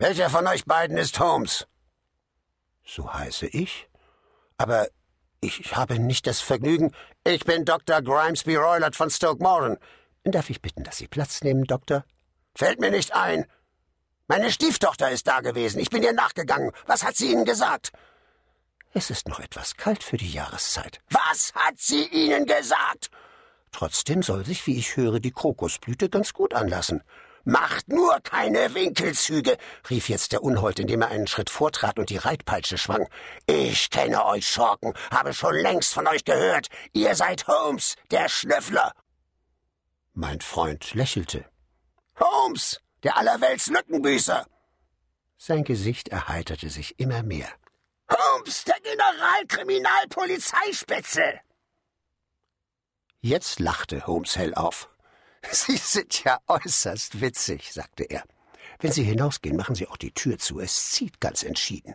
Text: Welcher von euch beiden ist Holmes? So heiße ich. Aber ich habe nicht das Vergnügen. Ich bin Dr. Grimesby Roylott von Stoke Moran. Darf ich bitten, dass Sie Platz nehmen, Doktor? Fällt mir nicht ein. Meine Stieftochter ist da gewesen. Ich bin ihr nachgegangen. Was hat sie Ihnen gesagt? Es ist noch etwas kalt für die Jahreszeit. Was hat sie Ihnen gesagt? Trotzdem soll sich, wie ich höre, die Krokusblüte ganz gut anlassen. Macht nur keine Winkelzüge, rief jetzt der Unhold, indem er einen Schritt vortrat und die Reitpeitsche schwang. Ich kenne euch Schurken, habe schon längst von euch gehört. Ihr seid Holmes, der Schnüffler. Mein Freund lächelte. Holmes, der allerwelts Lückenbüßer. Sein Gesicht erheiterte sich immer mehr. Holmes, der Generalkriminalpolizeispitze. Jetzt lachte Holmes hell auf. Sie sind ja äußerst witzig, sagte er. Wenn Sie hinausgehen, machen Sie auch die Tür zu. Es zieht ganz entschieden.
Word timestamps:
Welcher 0.00 0.30
von 0.30 0.46
euch 0.46 0.64
beiden 0.64 0.96
ist 0.96 1.18
Holmes? 1.18 1.66
So 2.86 3.12
heiße 3.12 3.46
ich. 3.48 3.88
Aber 4.56 4.86
ich 5.40 5.74
habe 5.74 5.98
nicht 5.98 6.28
das 6.28 6.40
Vergnügen. 6.40 6.94
Ich 7.24 7.44
bin 7.44 7.64
Dr. 7.64 8.00
Grimesby 8.00 8.54
Roylott 8.54 8.94
von 8.94 9.10
Stoke 9.10 9.42
Moran. 9.42 9.76
Darf 10.22 10.50
ich 10.50 10.62
bitten, 10.62 10.84
dass 10.84 10.98
Sie 10.98 11.08
Platz 11.08 11.42
nehmen, 11.42 11.64
Doktor? 11.64 12.04
Fällt 12.54 12.78
mir 12.78 12.92
nicht 12.92 13.12
ein. 13.12 13.44
Meine 14.28 14.52
Stieftochter 14.52 15.10
ist 15.10 15.26
da 15.26 15.40
gewesen. 15.40 15.80
Ich 15.80 15.90
bin 15.90 16.04
ihr 16.04 16.12
nachgegangen. 16.12 16.70
Was 16.86 17.02
hat 17.02 17.16
sie 17.16 17.32
Ihnen 17.32 17.44
gesagt? 17.44 17.90
Es 18.94 19.10
ist 19.10 19.26
noch 19.26 19.40
etwas 19.40 19.76
kalt 19.76 20.04
für 20.04 20.16
die 20.16 20.30
Jahreszeit. 20.30 21.00
Was 21.10 21.52
hat 21.54 21.78
sie 21.78 22.06
Ihnen 22.06 22.46
gesagt? 22.46 23.10
Trotzdem 23.72 24.22
soll 24.22 24.44
sich, 24.44 24.64
wie 24.66 24.78
ich 24.78 24.96
höre, 24.96 25.18
die 25.18 25.32
Krokusblüte 25.32 26.08
ganz 26.08 26.34
gut 26.34 26.54
anlassen. 26.54 27.02
Macht 27.50 27.88
nur 27.88 28.20
keine 28.20 28.74
Winkelzüge, 28.74 29.56
rief 29.88 30.10
jetzt 30.10 30.32
der 30.32 30.42
Unhold, 30.42 30.80
indem 30.80 31.00
er 31.00 31.08
einen 31.08 31.26
Schritt 31.26 31.48
vortrat 31.48 31.98
und 31.98 32.10
die 32.10 32.18
Reitpeitsche 32.18 32.76
schwang. 32.76 33.08
Ich 33.46 33.88
kenne 33.88 34.26
euch 34.26 34.46
Schurken, 34.46 34.92
habe 35.10 35.32
schon 35.32 35.54
längst 35.54 35.94
von 35.94 36.06
euch 36.06 36.26
gehört. 36.26 36.66
Ihr 36.92 37.14
seid 37.14 37.46
Holmes, 37.46 37.94
der 38.10 38.28
Schnüffler. 38.28 38.92
Mein 40.12 40.42
Freund 40.42 40.92
lächelte. 40.92 41.46
Holmes, 42.20 42.82
der 43.02 43.16
allerwelts 43.16 43.68
Lückenbüßer. 43.68 44.44
Sein 45.38 45.64
Gesicht 45.64 46.08
erheiterte 46.08 46.68
sich 46.68 47.00
immer 47.00 47.22
mehr. 47.22 47.48
Holmes, 48.10 48.64
der 48.64 48.76
Generalkriminalpolizeispitze. 48.82 51.40
Jetzt 53.20 53.58
lachte 53.58 54.06
Holmes 54.06 54.36
hell 54.36 54.54
auf. 54.54 54.90
Sie 55.50 55.76
sind 55.76 56.24
ja 56.24 56.38
äußerst 56.46 57.20
witzig, 57.20 57.72
sagte 57.72 58.04
er. 58.04 58.24
Wenn 58.80 58.92
Sie 58.92 59.02
hinausgehen, 59.02 59.56
machen 59.56 59.74
Sie 59.74 59.88
auch 59.88 59.96
die 59.96 60.12
Tür 60.12 60.38
zu. 60.38 60.60
Es 60.60 60.92
zieht 60.92 61.20
ganz 61.20 61.42
entschieden. 61.42 61.86